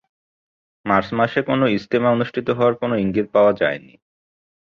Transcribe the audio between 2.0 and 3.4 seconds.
অনুষ্ঠিত হওয়ার কোনও ইঙ্গিত